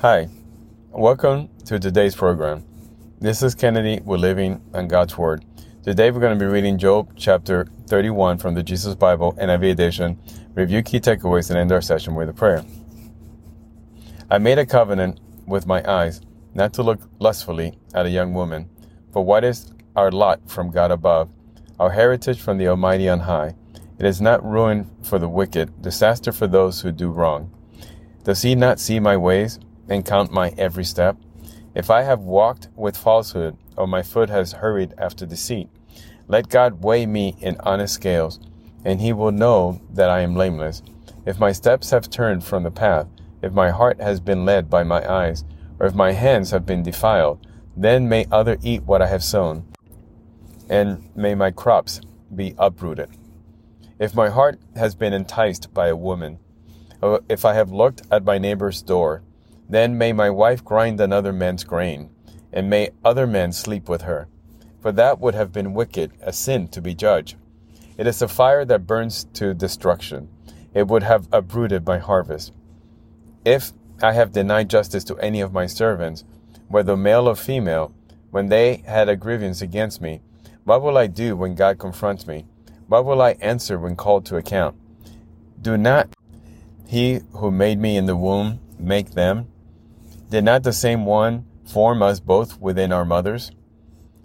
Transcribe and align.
Hi, 0.00 0.28
welcome 0.92 1.48
to 1.64 1.80
today's 1.80 2.14
program. 2.14 2.64
This 3.18 3.42
is 3.42 3.56
Kennedy. 3.56 4.00
We're 4.04 4.16
living 4.16 4.62
on 4.72 4.86
God's 4.86 5.18
Word. 5.18 5.44
Today 5.82 6.12
we're 6.12 6.20
going 6.20 6.38
to 6.38 6.44
be 6.44 6.48
reading 6.48 6.78
Job 6.78 7.14
chapter 7.16 7.66
31 7.88 8.38
from 8.38 8.54
the 8.54 8.62
Jesus 8.62 8.94
Bible 8.94 9.32
NIV 9.32 9.72
edition, 9.72 10.16
review 10.54 10.84
key 10.84 11.00
takeaways, 11.00 11.50
and 11.50 11.58
end 11.58 11.72
our 11.72 11.80
session 11.80 12.14
with 12.14 12.28
a 12.28 12.32
prayer. 12.32 12.64
I 14.30 14.38
made 14.38 14.60
a 14.60 14.64
covenant 14.64 15.18
with 15.48 15.66
my 15.66 15.82
eyes 15.90 16.20
not 16.54 16.72
to 16.74 16.84
look 16.84 17.00
lustfully 17.18 17.76
at 17.92 18.06
a 18.06 18.10
young 18.10 18.34
woman, 18.34 18.70
for 19.12 19.24
what 19.24 19.42
is 19.42 19.72
our 19.96 20.12
lot 20.12 20.48
from 20.48 20.70
God 20.70 20.92
above, 20.92 21.28
our 21.80 21.90
heritage 21.90 22.40
from 22.40 22.58
the 22.58 22.68
Almighty 22.68 23.08
on 23.08 23.18
high? 23.18 23.56
It 23.98 24.06
is 24.06 24.20
not 24.20 24.48
ruin 24.48 24.88
for 25.02 25.18
the 25.18 25.28
wicked, 25.28 25.82
disaster 25.82 26.30
for 26.30 26.46
those 26.46 26.82
who 26.82 26.92
do 26.92 27.10
wrong. 27.10 27.52
Does 28.22 28.42
he 28.42 28.54
not 28.54 28.78
see 28.78 29.00
my 29.00 29.16
ways? 29.16 29.58
And 29.88 30.04
count 30.04 30.30
my 30.30 30.54
every 30.58 30.84
step? 30.84 31.16
If 31.74 31.90
I 31.90 32.02
have 32.02 32.20
walked 32.20 32.68
with 32.76 32.96
falsehood, 32.96 33.56
or 33.76 33.86
my 33.86 34.02
foot 34.02 34.30
has 34.30 34.52
hurried 34.52 34.94
after 34.98 35.26
deceit, 35.26 35.68
let 36.26 36.48
God 36.48 36.82
weigh 36.82 37.06
me 37.06 37.36
in 37.40 37.56
honest 37.60 37.94
scales, 37.94 38.40
and 38.84 39.00
he 39.00 39.12
will 39.12 39.32
know 39.32 39.80
that 39.94 40.10
I 40.10 40.20
am 40.20 40.34
blameless. 40.34 40.82
If 41.24 41.38
my 41.38 41.52
steps 41.52 41.90
have 41.90 42.10
turned 42.10 42.44
from 42.44 42.62
the 42.62 42.70
path, 42.70 43.06
if 43.42 43.52
my 43.52 43.70
heart 43.70 44.00
has 44.00 44.20
been 44.20 44.44
led 44.44 44.68
by 44.68 44.82
my 44.82 45.08
eyes, 45.10 45.44
or 45.78 45.86
if 45.86 45.94
my 45.94 46.12
hands 46.12 46.50
have 46.50 46.66
been 46.66 46.82
defiled, 46.82 47.46
then 47.76 48.08
may 48.08 48.26
other 48.32 48.58
eat 48.62 48.82
what 48.82 49.00
I 49.00 49.06
have 49.06 49.22
sown, 49.22 49.66
and 50.68 51.08
may 51.14 51.34
my 51.34 51.50
crops 51.50 52.00
be 52.34 52.54
uprooted. 52.58 53.10
If 53.98 54.14
my 54.14 54.28
heart 54.28 54.58
has 54.76 54.94
been 54.94 55.12
enticed 55.12 55.72
by 55.72 55.88
a 55.88 55.96
woman, 55.96 56.38
or 57.00 57.20
if 57.28 57.44
I 57.44 57.54
have 57.54 57.70
looked 57.70 58.02
at 58.10 58.24
my 58.24 58.38
neighbor's 58.38 58.82
door, 58.82 59.22
then 59.68 59.98
may 59.98 60.12
my 60.12 60.30
wife 60.30 60.64
grind 60.64 61.00
another 61.00 61.32
man's 61.32 61.64
grain, 61.64 62.10
and 62.52 62.70
may 62.70 62.90
other 63.04 63.26
men 63.26 63.52
sleep 63.52 63.88
with 63.88 64.02
her. 64.02 64.28
For 64.80 64.92
that 64.92 65.20
would 65.20 65.34
have 65.34 65.52
been 65.52 65.74
wicked, 65.74 66.12
a 66.22 66.32
sin 66.32 66.68
to 66.68 66.80
be 66.80 66.94
judged. 66.94 67.36
It 67.96 68.06
is 68.06 68.22
a 68.22 68.28
fire 68.28 68.64
that 68.64 68.86
burns 68.86 69.24
to 69.34 69.52
destruction. 69.54 70.28
It 70.72 70.86
would 70.86 71.02
have 71.02 71.28
uprooted 71.32 71.86
my 71.86 71.98
harvest. 71.98 72.52
If 73.44 73.72
I 74.00 74.12
have 74.12 74.32
denied 74.32 74.70
justice 74.70 75.04
to 75.04 75.16
any 75.16 75.40
of 75.40 75.52
my 75.52 75.66
servants, 75.66 76.24
whether 76.68 76.96
male 76.96 77.28
or 77.28 77.34
female, 77.34 77.92
when 78.30 78.48
they 78.48 78.76
had 78.86 79.08
a 79.08 79.16
grievance 79.16 79.60
against 79.60 80.00
me, 80.00 80.20
what 80.64 80.82
will 80.82 80.96
I 80.96 81.06
do 81.06 81.34
when 81.34 81.54
God 81.54 81.78
confronts 81.78 82.26
me? 82.26 82.46
What 82.86 83.04
will 83.04 83.20
I 83.20 83.32
answer 83.40 83.78
when 83.78 83.96
called 83.96 84.26
to 84.26 84.36
account? 84.36 84.76
Do 85.60 85.76
not 85.76 86.08
he 86.86 87.20
who 87.32 87.50
made 87.50 87.78
me 87.78 87.96
in 87.96 88.06
the 88.06 88.16
womb 88.16 88.60
make 88.78 89.10
them? 89.10 89.48
Did 90.30 90.44
not 90.44 90.62
the 90.62 90.74
same 90.74 91.06
one 91.06 91.46
form 91.64 92.02
us 92.02 92.20
both 92.20 92.60
within 92.60 92.92
our 92.92 93.06
mothers? 93.06 93.50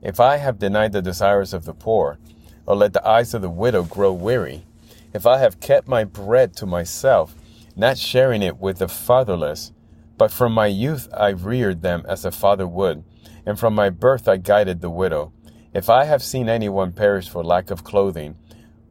If 0.00 0.20
I 0.20 0.36
have 0.36 0.60
denied 0.60 0.92
the 0.92 1.02
desires 1.02 1.52
of 1.52 1.64
the 1.64 1.74
poor, 1.74 2.18
or 2.66 2.76
let 2.76 2.92
the 2.92 3.04
eyes 3.04 3.34
of 3.34 3.42
the 3.42 3.50
widow 3.50 3.82
grow 3.82 4.12
weary, 4.12 4.64
if 5.12 5.26
I 5.26 5.38
have 5.38 5.58
kept 5.58 5.88
my 5.88 6.04
bread 6.04 6.54
to 6.56 6.66
myself, 6.66 7.34
not 7.74 7.98
sharing 7.98 8.42
it 8.42 8.58
with 8.58 8.78
the 8.78 8.86
fatherless, 8.86 9.72
but 10.16 10.30
from 10.30 10.52
my 10.52 10.66
youth 10.66 11.08
I 11.12 11.30
reared 11.30 11.82
them 11.82 12.04
as 12.08 12.24
a 12.24 12.30
father 12.30 12.68
would, 12.68 13.02
and 13.44 13.58
from 13.58 13.74
my 13.74 13.90
birth 13.90 14.28
I 14.28 14.36
guided 14.36 14.80
the 14.80 14.90
widow. 14.90 15.32
If 15.74 15.90
I 15.90 16.04
have 16.04 16.22
seen 16.22 16.48
anyone 16.48 16.92
perish 16.92 17.28
for 17.28 17.42
lack 17.42 17.72
of 17.72 17.82
clothing, 17.82 18.36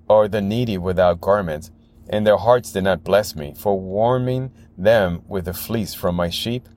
or 0.09 0.27
the 0.27 0.41
needy 0.41 0.77
without 0.77 1.21
garments, 1.21 1.71
and 2.09 2.27
their 2.27 2.37
hearts 2.37 2.73
did 2.73 2.83
not 2.83 3.05
bless 3.05 3.33
me, 3.33 3.53
for 3.55 3.79
warming 3.79 4.51
them 4.77 5.21
with 5.25 5.45
the 5.45 5.53
fleece 5.53 5.93
from 5.93 6.15
my 6.15 6.29
sheep, 6.29 6.67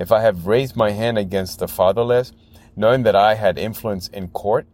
if 0.00 0.10
I 0.10 0.22
have 0.22 0.46
raised 0.46 0.74
my 0.74 0.92
hand 0.92 1.18
against 1.18 1.58
the 1.58 1.68
fatherless, 1.68 2.32
knowing 2.74 3.02
that 3.02 3.14
I 3.14 3.34
had 3.34 3.58
influence 3.58 4.08
in 4.08 4.28
court, 4.28 4.66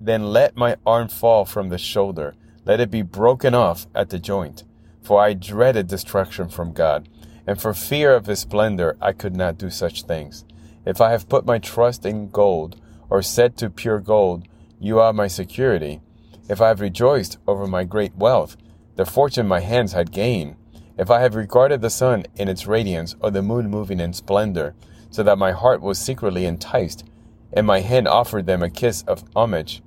then 0.00 0.32
let 0.32 0.56
my 0.56 0.76
arm 0.84 1.08
fall 1.08 1.44
from 1.44 1.68
the 1.68 1.78
shoulder, 1.78 2.34
let 2.64 2.80
it 2.80 2.90
be 2.90 3.02
broken 3.02 3.54
off 3.54 3.86
at 3.94 4.10
the 4.10 4.18
joint. 4.18 4.64
For 5.00 5.20
I 5.20 5.34
dreaded 5.34 5.86
destruction 5.86 6.48
from 6.48 6.72
God, 6.72 7.08
and 7.46 7.60
for 7.60 7.72
fear 7.72 8.14
of 8.14 8.26
his 8.26 8.40
splendor 8.40 8.96
I 9.00 9.12
could 9.12 9.36
not 9.36 9.58
do 9.58 9.70
such 9.70 10.02
things. 10.02 10.44
If 10.84 11.00
I 11.00 11.12
have 11.12 11.28
put 11.28 11.46
my 11.46 11.58
trust 11.58 12.04
in 12.04 12.28
gold, 12.28 12.80
or 13.08 13.22
said 13.22 13.56
to 13.58 13.70
pure 13.70 14.00
gold, 14.00 14.48
You 14.80 14.98
are 14.98 15.12
my 15.12 15.28
security, 15.28 16.00
if 16.48 16.60
I 16.60 16.68
have 16.68 16.80
rejoiced 16.80 17.38
over 17.46 17.66
my 17.68 17.84
great 17.84 18.16
wealth, 18.16 18.56
the 18.96 19.06
fortune 19.06 19.46
my 19.46 19.60
hands 19.60 19.92
had 19.92 20.10
gained, 20.10 20.56
if 20.98 21.10
I 21.10 21.20
have 21.20 21.36
regarded 21.36 21.80
the 21.80 21.90
sun 21.90 22.26
in 22.36 22.48
its 22.48 22.66
radiance, 22.66 23.14
or 23.20 23.30
the 23.30 23.40
moon 23.40 23.70
moving 23.70 24.00
in 24.00 24.12
splendor, 24.12 24.74
so 25.10 25.22
that 25.22 25.38
my 25.38 25.52
heart 25.52 25.80
was 25.80 25.98
secretly 25.98 26.44
enticed, 26.44 27.04
and 27.52 27.66
my 27.66 27.80
hand 27.80 28.08
offered 28.08 28.46
them 28.46 28.62
a 28.62 28.68
kiss 28.68 29.02
of 29.02 29.24
homage, 29.34 29.80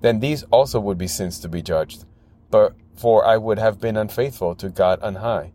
then 0.00 0.20
these 0.20 0.42
also 0.44 0.80
would 0.80 0.98
be 0.98 1.06
sins 1.06 1.38
to 1.40 1.48
be 1.48 1.62
judged. 1.62 2.04
But 2.50 2.74
for 2.96 3.24
I 3.24 3.36
would 3.36 3.58
have 3.58 3.80
been 3.80 3.96
unfaithful 3.96 4.54
to 4.56 4.68
God 4.70 5.00
on 5.02 5.16
high. 5.16 5.52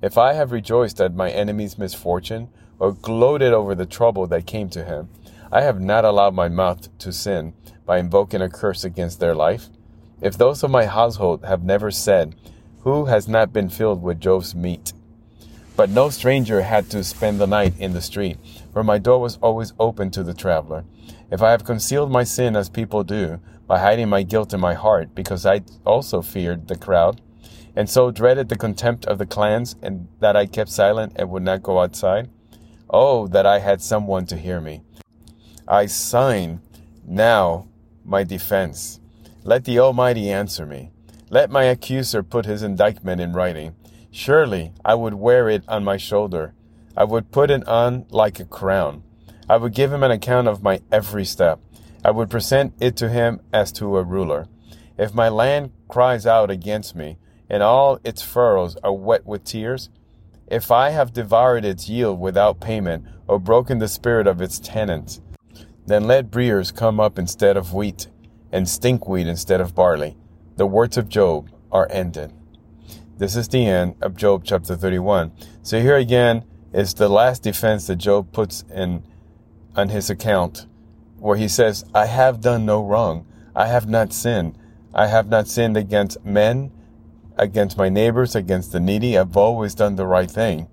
If 0.00 0.16
I 0.16 0.34
have 0.34 0.52
rejoiced 0.52 1.00
at 1.00 1.14
my 1.14 1.30
enemy's 1.30 1.76
misfortune, 1.76 2.48
or 2.78 2.92
gloated 2.92 3.52
over 3.52 3.74
the 3.74 3.86
trouble 3.86 4.28
that 4.28 4.46
came 4.46 4.68
to 4.70 4.84
him, 4.84 5.08
I 5.50 5.62
have 5.62 5.80
not 5.80 6.04
allowed 6.04 6.34
my 6.34 6.48
mouth 6.48 6.96
to 6.98 7.12
sin 7.12 7.54
by 7.84 7.98
invoking 7.98 8.40
a 8.40 8.48
curse 8.48 8.84
against 8.84 9.18
their 9.18 9.34
life. 9.34 9.68
If 10.20 10.38
those 10.38 10.62
of 10.62 10.70
my 10.70 10.86
household 10.86 11.44
have 11.44 11.64
never 11.64 11.90
said, 11.90 12.36
who 12.80 13.06
has 13.06 13.28
not 13.28 13.52
been 13.52 13.68
filled 13.68 14.02
with 14.02 14.20
Job's 14.20 14.54
meat? 14.54 14.92
But 15.76 15.90
no 15.90 16.10
stranger 16.10 16.62
had 16.62 16.90
to 16.90 17.04
spend 17.04 17.40
the 17.40 17.46
night 17.46 17.74
in 17.78 17.92
the 17.92 18.02
street, 18.02 18.38
for 18.72 18.82
my 18.82 18.98
door 18.98 19.20
was 19.20 19.38
always 19.42 19.72
open 19.78 20.10
to 20.12 20.22
the 20.22 20.34
traveler. 20.34 20.84
If 21.30 21.42
I 21.42 21.50
have 21.50 21.64
concealed 21.64 22.10
my 22.10 22.24
sin 22.24 22.56
as 22.56 22.68
people 22.68 23.04
do, 23.04 23.40
by 23.66 23.78
hiding 23.78 24.08
my 24.08 24.22
guilt 24.22 24.54
in 24.54 24.60
my 24.60 24.74
heart, 24.74 25.14
because 25.14 25.44
I 25.44 25.60
also 25.84 26.22
feared 26.22 26.68
the 26.68 26.76
crowd, 26.76 27.20
and 27.76 27.88
so 27.88 28.10
dreaded 28.10 28.48
the 28.48 28.56
contempt 28.56 29.04
of 29.06 29.18
the 29.18 29.26
clans, 29.26 29.76
and 29.82 30.08
that 30.20 30.36
I 30.36 30.46
kept 30.46 30.70
silent 30.70 31.12
and 31.16 31.30
would 31.30 31.42
not 31.42 31.62
go 31.62 31.80
outside, 31.80 32.30
oh, 32.90 33.28
that 33.28 33.46
I 33.46 33.58
had 33.58 33.82
someone 33.82 34.26
to 34.26 34.36
hear 34.36 34.60
me. 34.60 34.82
I 35.68 35.86
sign 35.86 36.60
now 37.06 37.68
my 38.04 38.24
defense. 38.24 39.00
Let 39.44 39.64
the 39.64 39.78
Almighty 39.78 40.30
answer 40.30 40.64
me. 40.64 40.90
Let 41.30 41.50
my 41.50 41.64
accuser 41.64 42.22
put 42.22 42.46
his 42.46 42.62
indictment 42.62 43.20
in 43.20 43.34
writing. 43.34 43.74
Surely 44.10 44.72
I 44.82 44.94
would 44.94 45.12
wear 45.12 45.50
it 45.50 45.62
on 45.68 45.84
my 45.84 45.98
shoulder. 45.98 46.54
I 46.96 47.04
would 47.04 47.30
put 47.30 47.50
it 47.50 47.68
on 47.68 48.06
like 48.08 48.40
a 48.40 48.46
crown. 48.46 49.02
I 49.46 49.58
would 49.58 49.74
give 49.74 49.92
him 49.92 50.02
an 50.02 50.10
account 50.10 50.48
of 50.48 50.62
my 50.62 50.80
every 50.90 51.26
step. 51.26 51.60
I 52.02 52.12
would 52.12 52.30
present 52.30 52.72
it 52.80 52.96
to 52.96 53.10
him 53.10 53.40
as 53.52 53.72
to 53.72 53.98
a 53.98 54.02
ruler. 54.02 54.48
If 54.96 55.12
my 55.12 55.28
land 55.28 55.72
cries 55.86 56.26
out 56.26 56.50
against 56.50 56.96
me, 56.96 57.18
and 57.50 57.62
all 57.62 58.00
its 58.04 58.22
furrows 58.22 58.76
are 58.82 58.92
wet 58.92 59.26
with 59.26 59.44
tears, 59.44 59.90
if 60.46 60.70
I 60.70 60.90
have 60.90 61.12
devoured 61.12 61.64
its 61.64 61.90
yield 61.90 62.18
without 62.18 62.60
payment, 62.60 63.04
or 63.26 63.38
broken 63.38 63.78
the 63.78 63.88
spirit 63.88 64.26
of 64.26 64.40
its 64.40 64.58
tenants, 64.58 65.20
then 65.86 66.06
let 66.06 66.30
briers 66.30 66.72
come 66.72 66.98
up 66.98 67.18
instead 67.18 67.58
of 67.58 67.74
wheat, 67.74 68.06
and 68.50 68.66
stinkweed 68.66 69.26
instead 69.26 69.60
of 69.60 69.74
barley 69.74 70.16
the 70.58 70.66
words 70.66 70.96
of 70.96 71.08
Job 71.08 71.48
are 71.70 71.86
ended. 71.88 72.32
This 73.16 73.36
is 73.36 73.48
the 73.48 73.64
end 73.64 73.94
of 74.02 74.16
Job 74.16 74.42
chapter 74.44 74.74
31. 74.74 75.30
So 75.62 75.80
here 75.80 75.96
again 75.96 76.44
is 76.72 76.94
the 76.94 77.08
last 77.08 77.44
defense 77.44 77.86
that 77.86 77.96
Job 77.96 78.32
puts 78.32 78.64
in 78.74 79.04
on 79.76 79.88
his 79.90 80.10
account 80.10 80.66
where 81.18 81.36
he 81.36 81.46
says, 81.46 81.84
I 81.94 82.06
have 82.06 82.40
done 82.40 82.66
no 82.66 82.84
wrong. 82.84 83.24
I 83.54 83.68
have 83.68 83.88
not 83.88 84.12
sinned. 84.12 84.58
I 84.92 85.06
have 85.06 85.28
not 85.28 85.46
sinned 85.46 85.76
against 85.76 86.24
men, 86.24 86.72
against 87.36 87.78
my 87.78 87.88
neighbors, 87.88 88.34
against 88.34 88.72
the 88.72 88.80
needy. 88.80 89.16
I've 89.16 89.36
always 89.36 89.76
done 89.76 89.94
the 89.94 90.06
right 90.06 90.30
thing. 90.30 90.66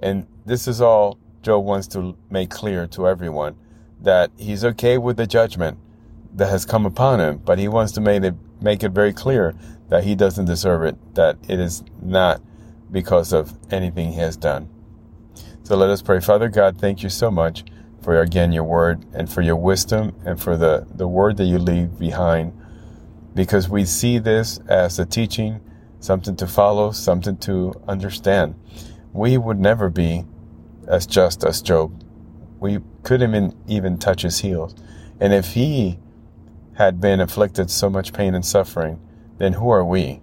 And 0.00 0.26
this 0.44 0.68
is 0.68 0.82
all 0.82 1.18
Job 1.40 1.64
wants 1.64 1.86
to 1.88 2.18
make 2.28 2.50
clear 2.50 2.86
to 2.88 3.08
everyone 3.08 3.56
that 4.02 4.30
he's 4.36 4.62
okay 4.62 4.98
with 4.98 5.16
the 5.16 5.26
judgment 5.26 5.78
that 6.34 6.48
has 6.48 6.64
come 6.64 6.84
upon 6.86 7.20
him, 7.20 7.38
but 7.38 7.58
he 7.58 7.68
wants 7.68 7.92
to 7.92 8.00
make 8.00 8.22
it 8.22 8.34
make 8.60 8.82
it 8.82 8.92
very 8.92 9.12
clear 9.12 9.54
that 9.88 10.04
he 10.04 10.14
doesn't 10.14 10.46
deserve 10.46 10.82
it, 10.82 11.14
that 11.14 11.36
it 11.48 11.60
is 11.60 11.84
not 12.02 12.40
because 12.90 13.32
of 13.32 13.52
anything 13.70 14.12
he 14.12 14.18
has 14.18 14.36
done. 14.36 14.68
So 15.62 15.76
let 15.76 15.90
us 15.90 16.02
pray. 16.02 16.20
Father 16.20 16.48
God, 16.48 16.78
thank 16.78 17.02
you 17.02 17.08
so 17.08 17.30
much 17.30 17.64
for 18.02 18.20
again 18.20 18.52
your 18.52 18.64
word 18.64 19.04
and 19.14 19.30
for 19.30 19.40
your 19.40 19.56
wisdom 19.56 20.14
and 20.24 20.40
for 20.40 20.56
the, 20.56 20.86
the 20.94 21.08
word 21.08 21.36
that 21.38 21.44
you 21.44 21.58
leave 21.58 21.98
behind. 21.98 22.52
Because 23.34 23.68
we 23.68 23.84
see 23.84 24.18
this 24.18 24.58
as 24.68 24.98
a 24.98 25.06
teaching, 25.06 25.60
something 26.00 26.36
to 26.36 26.46
follow, 26.46 26.92
something 26.92 27.36
to 27.38 27.74
understand. 27.88 28.54
We 29.12 29.38
would 29.38 29.58
never 29.58 29.90
be 29.90 30.24
as 30.86 31.06
just 31.06 31.44
as 31.44 31.62
Job. 31.62 32.02
We 32.60 32.78
couldn't 33.02 33.30
even 33.30 33.56
even 33.66 33.98
touch 33.98 34.22
his 34.22 34.38
heels. 34.40 34.74
And 35.20 35.32
if 35.32 35.52
he 35.54 35.98
had 36.76 37.00
been 37.00 37.20
afflicted 37.20 37.70
so 37.70 37.88
much 37.88 38.12
pain 38.12 38.34
and 38.34 38.44
suffering, 38.44 39.00
then 39.38 39.54
who 39.54 39.70
are 39.70 39.84
we 39.84 40.20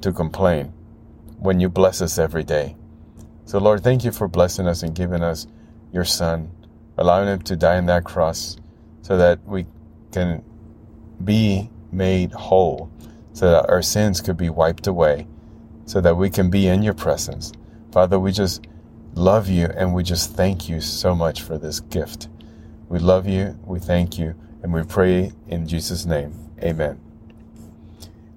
to 0.00 0.12
complain 0.12 0.72
when 1.38 1.60
you 1.60 1.68
bless 1.68 2.00
us 2.00 2.18
every 2.18 2.44
day? 2.44 2.76
So, 3.44 3.58
Lord, 3.58 3.82
thank 3.82 4.04
you 4.04 4.12
for 4.12 4.26
blessing 4.26 4.66
us 4.66 4.82
and 4.82 4.94
giving 4.94 5.22
us 5.22 5.46
your 5.92 6.04
Son, 6.04 6.50
allowing 6.96 7.28
him 7.28 7.42
to 7.42 7.56
die 7.56 7.76
on 7.76 7.86
that 7.86 8.04
cross 8.04 8.56
so 9.02 9.18
that 9.18 9.44
we 9.44 9.66
can 10.12 10.42
be 11.22 11.70
made 11.92 12.32
whole, 12.32 12.90
so 13.32 13.50
that 13.50 13.68
our 13.68 13.82
sins 13.82 14.20
could 14.20 14.36
be 14.36 14.48
wiped 14.48 14.86
away, 14.86 15.26
so 15.84 16.00
that 16.00 16.16
we 16.16 16.30
can 16.30 16.48
be 16.48 16.66
in 16.66 16.82
your 16.82 16.94
presence. 16.94 17.52
Father, 17.92 18.18
we 18.18 18.32
just 18.32 18.66
love 19.14 19.48
you 19.48 19.66
and 19.66 19.94
we 19.94 20.02
just 20.02 20.32
thank 20.32 20.68
you 20.68 20.80
so 20.80 21.14
much 21.14 21.42
for 21.42 21.58
this 21.58 21.80
gift. 21.80 22.28
We 22.88 22.98
love 22.98 23.28
you, 23.28 23.58
we 23.64 23.78
thank 23.78 24.18
you, 24.18 24.34
and 24.64 24.72
we 24.72 24.82
pray 24.82 25.30
in 25.46 25.68
Jesus' 25.68 26.06
name. 26.06 26.32
Amen. 26.62 26.98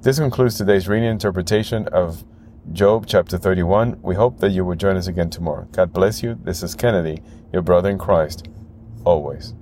This 0.01 0.19
concludes 0.19 0.57
today's 0.57 0.85
reading 0.89 1.07
interpretation 1.09 1.87
of 1.87 2.25
Job 2.73 3.05
chapter 3.07 3.37
31. 3.37 3.99
We 4.01 4.15
hope 4.15 4.39
that 4.39 4.49
you 4.49 4.65
will 4.65 4.75
join 4.75 4.97
us 4.97 5.07
again 5.07 5.29
tomorrow. 5.29 5.69
God 5.71 5.93
bless 5.93 6.21
you. 6.21 6.37
This 6.43 6.63
is 6.63 6.75
Kennedy, 6.75 7.23
your 7.53 7.61
brother 7.61 7.89
in 7.89 7.97
Christ, 7.97 8.49
always. 9.05 9.53